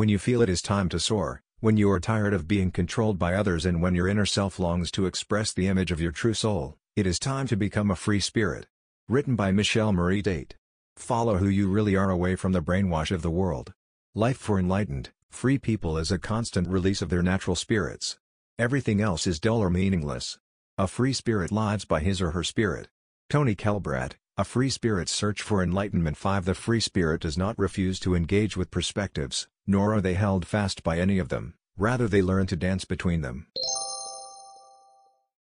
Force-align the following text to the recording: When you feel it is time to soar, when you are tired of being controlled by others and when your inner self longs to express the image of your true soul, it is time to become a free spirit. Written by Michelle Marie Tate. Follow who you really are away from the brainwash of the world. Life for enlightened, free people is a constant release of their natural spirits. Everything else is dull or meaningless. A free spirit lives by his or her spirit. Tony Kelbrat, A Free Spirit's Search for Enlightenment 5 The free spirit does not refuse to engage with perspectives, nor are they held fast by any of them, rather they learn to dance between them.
When 0.00 0.08
you 0.08 0.18
feel 0.18 0.40
it 0.40 0.48
is 0.48 0.62
time 0.62 0.88
to 0.88 0.98
soar, 0.98 1.42
when 1.58 1.76
you 1.76 1.90
are 1.90 2.00
tired 2.00 2.32
of 2.32 2.48
being 2.48 2.70
controlled 2.70 3.18
by 3.18 3.34
others 3.34 3.66
and 3.66 3.82
when 3.82 3.94
your 3.94 4.08
inner 4.08 4.24
self 4.24 4.58
longs 4.58 4.90
to 4.92 5.04
express 5.04 5.52
the 5.52 5.68
image 5.68 5.92
of 5.92 6.00
your 6.00 6.10
true 6.10 6.32
soul, 6.32 6.78
it 6.96 7.06
is 7.06 7.18
time 7.18 7.46
to 7.48 7.54
become 7.54 7.90
a 7.90 7.94
free 7.96 8.18
spirit. 8.18 8.66
Written 9.10 9.36
by 9.36 9.52
Michelle 9.52 9.92
Marie 9.92 10.22
Tate. 10.22 10.56
Follow 10.96 11.36
who 11.36 11.48
you 11.48 11.68
really 11.68 11.96
are 11.96 12.08
away 12.08 12.34
from 12.34 12.52
the 12.52 12.62
brainwash 12.62 13.10
of 13.10 13.20
the 13.20 13.28
world. 13.28 13.74
Life 14.14 14.38
for 14.38 14.58
enlightened, 14.58 15.10
free 15.28 15.58
people 15.58 15.98
is 15.98 16.10
a 16.10 16.18
constant 16.18 16.68
release 16.68 17.02
of 17.02 17.10
their 17.10 17.22
natural 17.22 17.54
spirits. 17.54 18.18
Everything 18.58 19.02
else 19.02 19.26
is 19.26 19.38
dull 19.38 19.58
or 19.58 19.68
meaningless. 19.68 20.38
A 20.78 20.86
free 20.86 21.12
spirit 21.12 21.52
lives 21.52 21.84
by 21.84 22.00
his 22.00 22.22
or 22.22 22.30
her 22.30 22.42
spirit. 22.42 22.88
Tony 23.28 23.54
Kelbrat, 23.54 24.14
A 24.38 24.44
Free 24.44 24.70
Spirit's 24.70 25.12
Search 25.12 25.42
for 25.42 25.62
Enlightenment 25.62 26.16
5 26.16 26.46
The 26.46 26.54
free 26.54 26.80
spirit 26.80 27.20
does 27.20 27.36
not 27.36 27.58
refuse 27.58 28.00
to 28.00 28.14
engage 28.14 28.56
with 28.56 28.70
perspectives, 28.70 29.46
nor 29.70 29.94
are 29.94 30.00
they 30.00 30.14
held 30.14 30.44
fast 30.44 30.82
by 30.82 30.98
any 30.98 31.20
of 31.20 31.28
them, 31.28 31.54
rather 31.78 32.08
they 32.08 32.22
learn 32.22 32.44
to 32.44 32.56
dance 32.56 32.84
between 32.84 33.20
them. 33.20 33.46